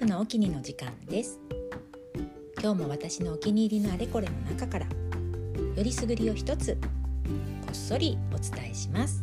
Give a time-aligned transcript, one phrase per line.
[0.00, 1.38] フのお気に入りの時間です。
[2.58, 6.78] 今日も私のお気に入りのあれこれの中からよりすぐりを一つ
[7.60, 9.22] こっそりお伝えします。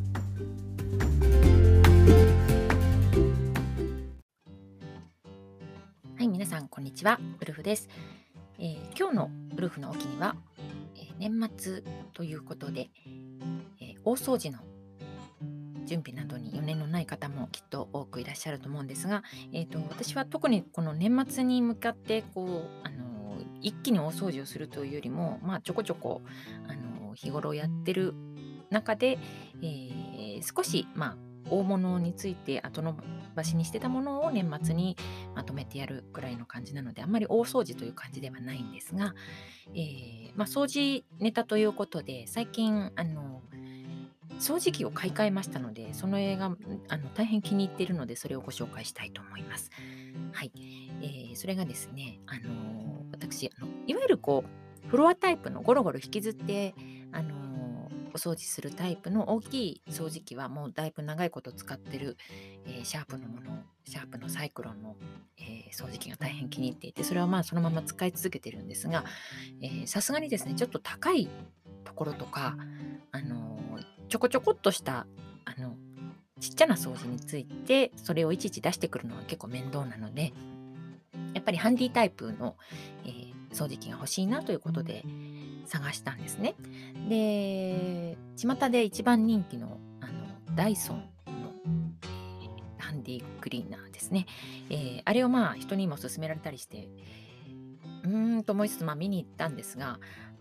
[6.15, 7.19] はい皆さんこんにちは。
[7.41, 7.89] ウルフです、
[8.59, 10.35] えー、今日のウルフのお気には、
[10.95, 11.81] えー、年末
[12.13, 12.91] ということで、
[13.81, 14.59] えー、大掃除の
[15.87, 26.21] 準備などに余念のない方もきっと多くいらっしゃると思うんですが、えーと、私は特にこの年末に向かってこうあの一気に大掃除をするというよりも、まあ、ちょこちょこ
[26.67, 28.13] あの日頃やってる
[28.69, 29.17] 中で、
[29.61, 31.17] えー、少し、まあ、
[31.49, 32.95] 大物について後の
[33.35, 34.97] 場所にしてたものを年末に
[35.35, 39.13] まとめてやるくらいの感じなのであんまり大掃除という感じではないんですが、
[39.73, 43.41] えー、まあ、掃除ネタということで最近あの
[44.39, 46.45] 掃除機を買い替えましたので、その映画、
[46.89, 49.71] あの大変気に入っているので、それをご紹介したいと思います。
[50.31, 50.51] はい。
[51.01, 54.43] えー、それがですね、あの、私あの、いわゆるこ
[54.85, 56.75] う、フロアタイプのゴロゴロ引きずって、
[57.11, 57.47] あの、
[58.13, 62.17] お掃除するタイプの大きい掃除機はもうだいぶ長いこと使ってる、
[62.65, 64.95] えー、シャープのもの、シャープのサイクロンの、
[65.39, 69.03] え掃除機が大変気に入っていて、それはまあそのまま使い続けてるんですが、
[69.85, 71.29] さすがにですね、ちょっと高い
[71.83, 72.57] ところとか、
[73.11, 73.56] あの
[74.09, 75.05] ちょこちょこっとした
[75.45, 75.75] あの
[76.39, 80.33] ちっちゃな掃除についてそれをいちいち出してくるのは結構面倒なので
[81.33, 82.55] やっぱりハンディタイプの、
[83.05, 85.03] えー、掃除機が欲しいなということで
[85.65, 86.55] 探したんですね。
[87.09, 91.03] で巷で一番人気のあのダイソンの、
[91.65, 94.25] えー、ハンディクリーナーですね、
[94.69, 96.87] えー、あれをまあ人にも勧められたりして
[98.03, 99.99] うーんと思いつつまあ見に行ったんですが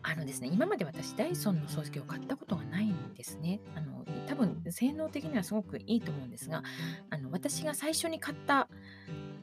[0.08, 3.60] あのですね、今まで私、ダイソンの掃除機を買ったことがないんですね。
[3.74, 6.62] あの多分、性能的にはすごくいいと思うんですが、
[7.10, 8.68] あの私が最初に買った、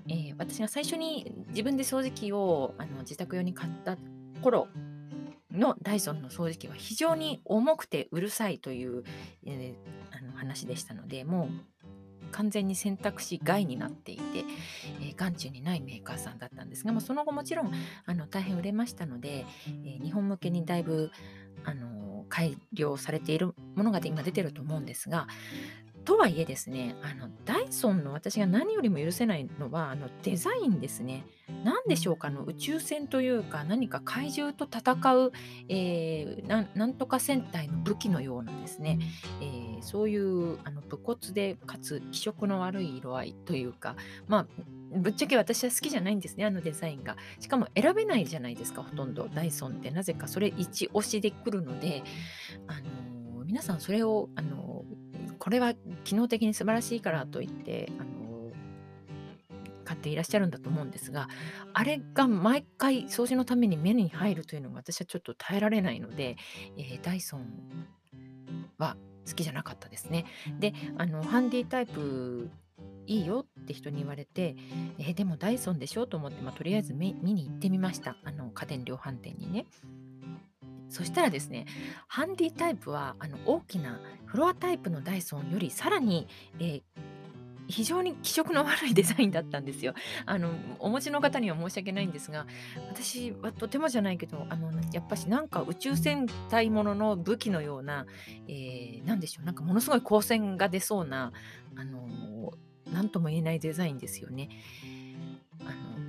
[0.08, 3.98] えー、私が最初に自分で掃除機をあの自宅用に買った
[4.42, 4.70] 頃
[5.52, 9.04] のダイソンの掃除機は非常に重くてうるさいという、
[9.46, 11.73] えー、あの話でしたので、もう
[12.34, 14.44] 完全に選択肢外になっていて、
[15.02, 17.72] えー、眼中にないメーカーさんだったんですが、まあ、その後もちろん
[18.06, 19.46] あの大変売れましたので、
[19.86, 21.12] えー、日本向けにだいぶ
[21.64, 25.28] あの改良されているものが今出てると思うんですが
[26.06, 31.26] とはいえですね、あのダイソンの私が何よりも許せないのはあのデザインですね。
[31.64, 35.32] 何でしょうかの宇宙船というか何か怪獣と戦う、
[35.70, 39.00] えー、なんとか戦隊の武器のようなですね、
[39.42, 43.96] えー、そういうあの武骨でかつ気色の悪い色合いというか
[44.28, 44.48] まあ
[44.96, 47.18] ぶっちゃけ私は好きじゃないんですね、あのデザインが。
[47.40, 49.28] しかも選べないじゃないですか、ほとんど。
[49.34, 52.04] ダイソンってなぜかそれ一押しで来るので、
[52.68, 54.73] あの、皆さんそれを、あの、
[55.44, 55.74] これは
[56.06, 58.50] 機能的に素晴らしいからといって、あの
[59.84, 61.28] 買っていらっしゃるんだと思うんですが
[61.74, 66.38] あれが毎回掃除のために目に入るというのが私はちょっと耐えられないので、
[66.78, 67.46] えー、ダイソン
[68.78, 68.96] は
[69.28, 70.24] 好きじゃなかったですね。
[70.62, 72.50] であのハンディタイプ
[73.06, 74.56] いいよって人に言われて、
[74.98, 79.66] えー、でもダイソンでしょと思って、まあ、とりあえず見に行ってみましたあの家電量販店にね。
[80.94, 81.66] そしたらですね、
[82.08, 86.28] ハンディタイプはあの大きなフロアタイプのダイソンよりさらに、
[86.60, 86.82] えー、
[87.68, 89.96] 非常に気色の悪いデザインだったんですよ。
[90.28, 92.46] あのお持ちの方には申し訳ないんですが
[92.90, 98.06] 私はとてもじゃないけどあのやっぱしなんか宇宙戦隊ものの武器のような、
[98.48, 101.32] えー、でしょうなんかものすごい光線が出そうな
[101.76, 102.54] あの
[102.92, 104.50] 何とも言えないデザインですよね。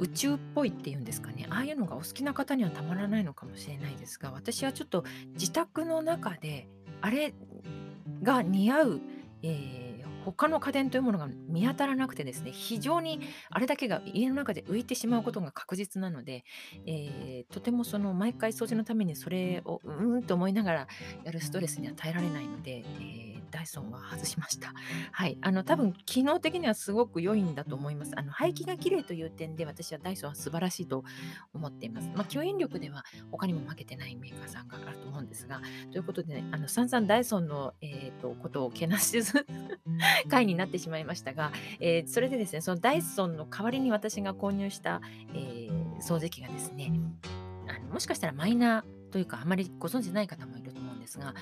[0.01, 1.47] 宇宙っぽいっていうんですかね。
[1.51, 6.69] ああいうのがお好きな方にはたまらないのかもしれないですが私はちょっと自宅の中で
[7.01, 7.35] あれ
[8.23, 9.01] が似合う、
[9.43, 9.85] えー
[10.25, 16.45] 他の家電というものが見当たらなくてですね非常にあれだけが家の中で浮いてしまうことが確実なので、
[16.87, 20.89] えー、とてもその毎回掃除のためにそれをうんと思いながら
[21.25, 23.34] やるストレスには耐えられないので、えー
[23.65, 24.73] イソンは外しました。
[25.11, 25.37] はい。
[25.43, 28.13] あの、多分、機能的にはすごく良いんだと思います。
[28.17, 31.05] あの、排気が綺麗という点で、私はダイソンは素晴らしいと
[31.53, 32.11] 思っています。
[32.15, 39.47] まあ、吸引力では他にも負けてないメーカーさんがあると思うんですが、ということで、ね、あの、散々ダイソンの、えーと、ことをけなしず
[40.29, 45.01] 回になってしまいましたが、えー、それでですね、そのダイソンの代わりに私が購入した、
[45.35, 46.93] えー、掃除機がですね、
[47.69, 51.35] あのもしかしたらマイナーというか、あまりご存知ない方もいると思うんですが、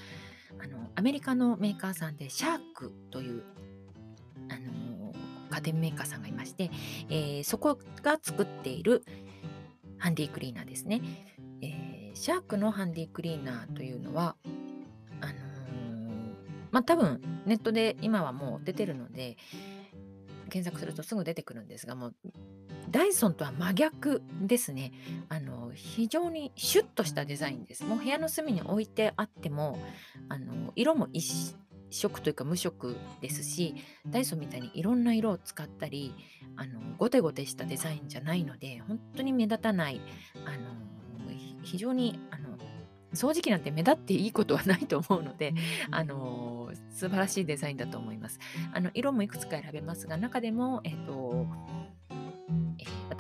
[0.63, 3.43] あのアメリカのメーカーさんでシャークという
[4.49, 5.13] あの
[5.51, 6.71] 家電メーカーさんがいまして、
[7.09, 9.05] えー、そこが作っている
[9.99, 11.01] ハンディクリーナーですね。
[11.61, 14.37] えー、シャークのハンディクリーナーというのは
[15.21, 15.35] あのー、
[16.71, 19.37] まあ多分ネットで今はもう出てるので
[20.49, 22.15] 検索するとすぐ出てくるんですがもう
[22.93, 24.93] ダイソンとは真逆ですね。
[25.29, 27.85] あの非常にシュッとしたデザインです。
[27.85, 29.79] もう部屋の隅に置いてあっても
[30.29, 31.57] あの色も一
[31.91, 33.75] 色というか無色ですし
[34.07, 36.15] ダイソンみたいにいろんな色を使ったり
[36.57, 40.01] あのゴテゴテしたデザインじゃないので本当に目立たない
[40.45, 40.83] あの
[41.63, 42.59] 非常にあの
[43.15, 45.55] 掃除機なんて目立っていいことはないと思うので、
[45.91, 48.39] あの素晴らしいデザインだと思います。
[48.73, 51.82] あの色もいくつか選べますが中でも、えーとえー、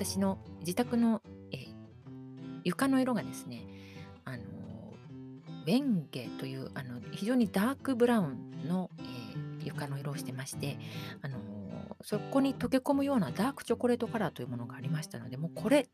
[0.04, 1.22] 私の自宅の、
[1.52, 1.69] え、
[2.64, 3.62] 床の色がですね
[4.25, 4.43] あの
[5.64, 10.76] ウェンゲというあの非常にダークブラウンの、えー、床の色をしてまして
[11.22, 11.38] あの
[12.00, 15.88] そこに溶け込むようなダークチョコレートカラーというものがありましたのでもうこれ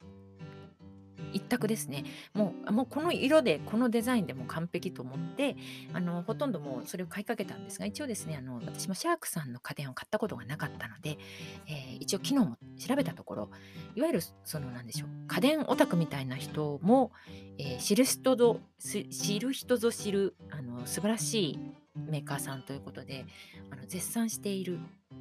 [1.32, 2.04] 一択ですね。
[2.34, 5.56] もうもうこの色でこのデザインでも完璧と思って
[5.92, 11.18] あのほとんどもうそれを買いかけたんですが一応ですねあの私もシャークさんの家電を買ったことがなかったので、
[11.66, 13.50] えー、一応昨日も調べたところ
[13.94, 17.12] いわゆるその何でしょう家電オタクみたいな人も、
[17.58, 21.58] えー、知る人ぞ知る人ぞ知るあの素晴らしい
[21.94, 23.26] メーカーさんということで
[23.70, 24.78] あの絶賛している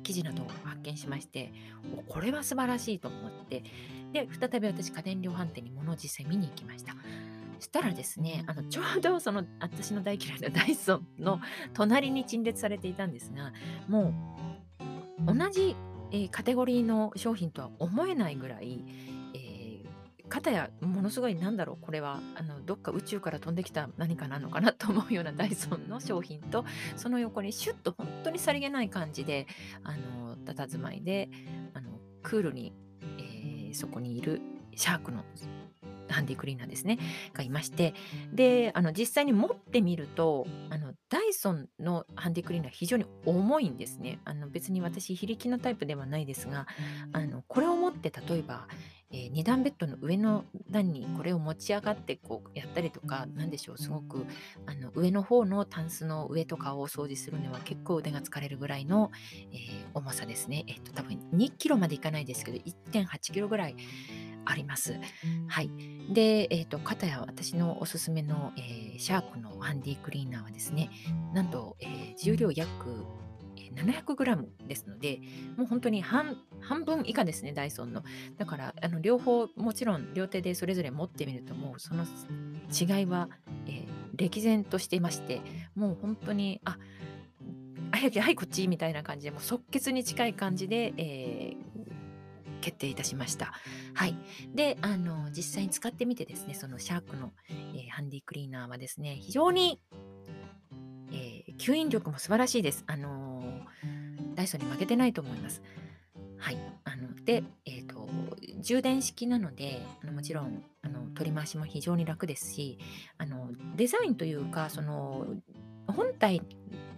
[0.07, 1.51] 記事などを発見しまして
[2.07, 3.63] これは素晴らしいと思って
[4.13, 6.95] で再び私家電量販店に物実際見に行きました。
[7.57, 11.41] そしたらですねあのちょうどその私の大嫌いなダイソンの
[11.73, 13.51] 隣に陳列されていたんですが
[13.87, 14.13] も
[15.25, 15.75] う同じ、
[16.11, 18.85] えー、カテゴリーの商品とは思えないぐらい、
[20.29, 22.19] 片やものすごいなんだろうこれは。
[22.35, 26.65] あのどっか宇宙から飛んできた何かなのかなと思うようなダイソンの商品と
[26.95, 29.47] その横にシュッと本当にさりげない感じで
[29.83, 31.29] あの佇まいで
[31.73, 31.91] あの
[32.23, 32.73] クールに、
[33.19, 34.41] えー、そこにいる
[34.75, 35.23] シャークの
[36.09, 36.99] ハンディクリーナーですね
[37.33, 37.93] がいまして
[38.31, 44.19] であの実際に持ってみるとあのダイソンのハンディクリーナー非常に重いんですね。
[44.25, 46.67] あの別に私非力のタイプではないですが
[47.13, 48.67] あのこれを持って例えば
[49.11, 54.25] えー、2段ベッドの上の段にこれを持ち上がってこうやったりとか何でしょうすごく
[54.65, 59.11] あの上の方のタンスの上とかを掃除するには結構腕が疲れるぐらいの、
[59.53, 59.59] えー、
[59.93, 60.65] 重さですね。
[60.67, 63.75] えっ、と多分2キロまでいかないですけど1.8キロぐらい
[64.45, 64.99] あります。
[65.47, 65.69] はい。
[66.09, 70.89] で、えっ、ー、と、片や私のおすすめの、えー、シャークのハンディクリーナーはですね、
[71.33, 73.05] なんと、えー、重量約
[73.75, 75.19] 700g ですので、
[75.57, 76.37] もう本当に半
[76.85, 78.03] 分以下ですね、ダイソンの。
[78.37, 83.29] だから、あの両方、もちろん両手でそれぞれ持ってみると、もうその違いは、
[83.65, 85.41] えー、歴然としていまして、
[85.75, 86.77] もう本当に、あ
[87.91, 93.53] 早くはいこっちみたいな感じでもう即決に近い感じで、えー、決定いたしました。
[93.93, 94.15] はい。
[94.53, 99.79] で、あの、実際に使ってみてですね、そのシャークの、えー、ハンディクリーナーはですね、非常に、
[101.11, 102.83] えー、吸引力も素晴らしいです。
[102.87, 103.26] あの、
[104.35, 105.61] ダイソンに負けてないと思います。
[106.37, 106.57] はい。
[106.83, 108.07] あの、で、えっ、と、
[108.59, 112.77] 充電式なので、あのもちろん、あの、取り回しも非常に楽ですし、
[113.17, 115.25] あの、デザインというか、その、
[115.87, 116.41] 本体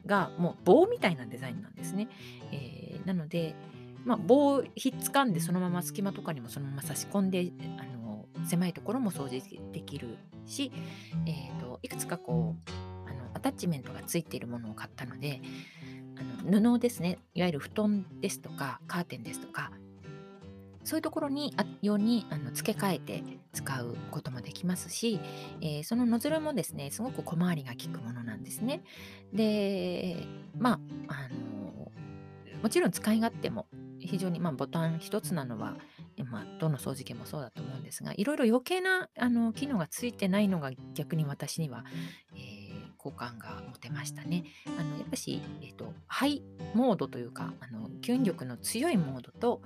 [0.05, 2.09] がもう棒みたいなデザインなんですね。
[2.51, 3.55] えー、なので、
[4.05, 10.71] まあ、棒をひっつかんでそのまま隙間とかにもそのまま差し込んであの狭いところも掃除できるし、
[11.25, 12.71] えーと、いくつかこう
[13.09, 15.41] あのアタッチメントがついているものを買ったので
[16.49, 19.71] 布ですねいわゆる布団ですとかカーテンですとか
[20.83, 23.23] そういうところにあようにあの付け替えて
[23.53, 25.19] 使うこともできますし、
[25.61, 28.81] えー、そのノズルもですねすごく小回りが利くものなんですね。
[29.33, 30.25] で
[30.57, 31.91] まああの
[32.63, 33.67] もちろん使い勝手も
[33.99, 35.75] 非常に、まあ、ボタン一つなのは、
[36.29, 41.85] まあ、どの掃除機もそうだと思うんですがいろいろ余計なあの機能がついてないのが逆に私には、
[42.99, 44.43] 好感が持てましたね。
[44.77, 49.61] あのやっぱし、えーと、ハイモードというかあの吸引力の強いモードと、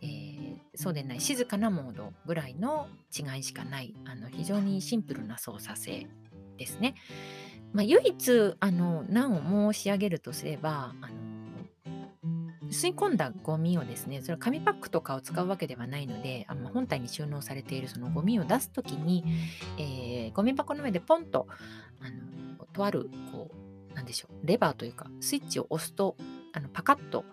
[0.00, 6.06] えー、そうでない静かなモードぐらいの違いしかないあの非常にシンプルな操作性
[6.56, 6.94] ですね。
[7.74, 11.27] まあ、唯一あの難を申し上げるとすればあの
[12.70, 19.24] 吸い込んだゴミをですね、それは紙パックとかを使うわけではないので、あの本体に収納されているそのゴミを出すときに、
[19.78, 21.46] えー、ゴミ箱の上でポンと、
[22.00, 23.50] あのとある、こ
[23.90, 26.16] う、なんでしょう、レバーというか、スイッチを押すと、
[26.52, 27.24] あのパカッと、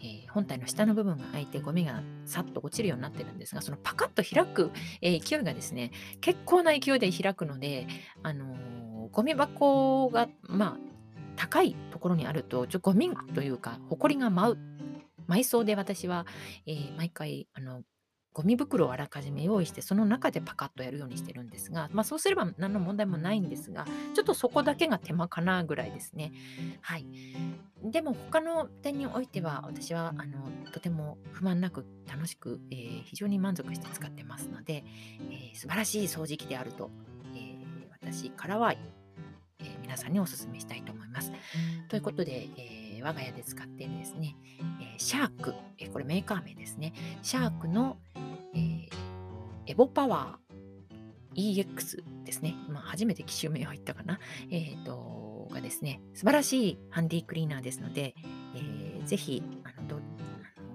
[0.00, 4.70] えー、本体の下の部分が開いてゴミがさっと落ちるようになってるんですが、そのパカッと開く、
[5.00, 7.86] えー、勢いがですね、結構な勢いで開くので、
[8.22, 10.94] あのゴミ箱が、まあ、
[11.36, 14.73] 高いところにあると、ちょゴミというか、ほこりが舞う
[15.28, 16.26] 埋葬で私は、
[16.66, 17.82] えー、毎回あの
[18.34, 26.32] ゴミ袋をあらかじめ用意してその中でパカッとやるようにしてるんですが、まあ、そうすれば何の問題もないんですがちょっとそこだけが手間かなぐらいですね。
[26.80, 27.06] はい、
[27.84, 34.84] でも他の点においては私はあのとても不満なく楽しく、えー、非常に満足して使ってますので、
[35.30, 36.90] えー、素晴らしい掃除機であると、
[37.36, 37.64] えー、
[38.02, 38.78] 私からは、え
[39.80, 41.30] 皆さんにお勧めしたいと思います。
[41.88, 44.36] ということで、え我が家で使っているですね、
[44.80, 47.98] えシャーク、えこれメーカー名ですね、シャークの、
[48.54, 48.88] え
[49.66, 52.54] エボパワー EX ですね。
[52.68, 54.20] まあ、初めて機種名を言ったかな。
[54.50, 58.14] えっ、ー、と、がですね、素晴らしいハンディクリーナーですので、
[58.54, 60.00] えー、ぜひ、あのど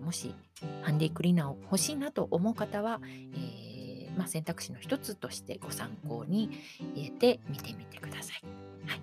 [0.03, 0.33] もし
[0.81, 2.99] ハンディクリーナーを欲しいなと思う方は、
[3.35, 6.49] えー、まあ、選択肢の一つとしてご参考に
[6.95, 8.41] 入れてみてみてください。
[8.87, 9.01] はい。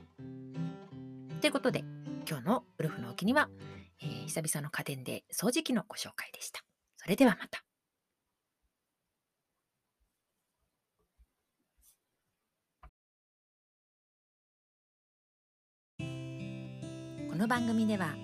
[1.40, 1.85] ということで、
[2.28, 3.49] 今日のウルフのお気には、
[4.02, 6.61] えー、久々の家電で掃除機のご紹介でした。
[6.97, 7.62] それではまた。
[17.30, 18.14] この番組では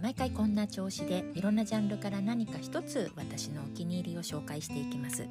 [0.00, 5.26] 毎回こんな調子でいろんなジャンルから何か一つ私のお気に入りを紹介していきます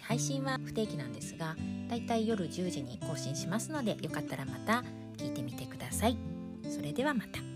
[0.00, 1.54] 配信は不定期なんですが
[1.88, 4.82] だいたい夜10時に更新しますのでよかったらまた
[5.18, 6.31] 聞いてみてください
[6.82, 7.51] それではまた。